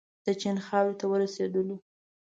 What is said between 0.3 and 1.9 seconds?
چین خاورې ته ورسېدلو.